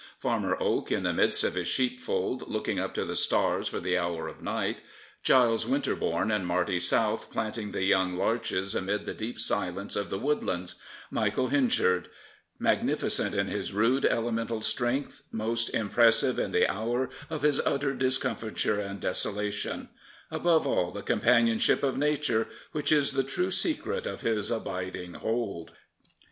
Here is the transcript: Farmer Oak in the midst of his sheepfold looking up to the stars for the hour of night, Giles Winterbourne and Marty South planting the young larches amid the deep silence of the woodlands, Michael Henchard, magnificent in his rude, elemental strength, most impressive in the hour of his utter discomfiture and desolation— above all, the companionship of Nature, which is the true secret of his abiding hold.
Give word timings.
Farmer 0.17 0.57
Oak 0.59 0.91
in 0.91 1.03
the 1.03 1.13
midst 1.13 1.43
of 1.43 1.53
his 1.53 1.67
sheepfold 1.67 2.49
looking 2.49 2.79
up 2.79 2.95
to 2.95 3.05
the 3.05 3.15
stars 3.15 3.67
for 3.67 3.79
the 3.79 3.99
hour 3.99 4.27
of 4.27 4.41
night, 4.41 4.79
Giles 5.21 5.67
Winterbourne 5.67 6.31
and 6.31 6.47
Marty 6.47 6.79
South 6.79 7.29
planting 7.29 7.71
the 7.71 7.83
young 7.83 8.17
larches 8.17 8.73
amid 8.73 9.05
the 9.05 9.13
deep 9.13 9.39
silence 9.39 9.95
of 9.95 10.09
the 10.09 10.17
woodlands, 10.17 10.81
Michael 11.11 11.49
Henchard, 11.49 12.09
magnificent 12.57 13.35
in 13.35 13.45
his 13.45 13.73
rude, 13.73 14.03
elemental 14.03 14.63
strength, 14.63 15.21
most 15.31 15.69
impressive 15.69 16.39
in 16.39 16.51
the 16.51 16.67
hour 16.67 17.11
of 17.29 17.43
his 17.43 17.59
utter 17.59 17.93
discomfiture 17.93 18.79
and 18.79 18.99
desolation— 19.01 19.89
above 20.31 20.65
all, 20.65 20.89
the 20.89 21.03
companionship 21.03 21.83
of 21.83 21.95
Nature, 21.95 22.47
which 22.71 22.91
is 22.91 23.11
the 23.11 23.21
true 23.23 23.51
secret 23.51 24.07
of 24.07 24.21
his 24.21 24.49
abiding 24.49 25.13
hold. 25.13 25.73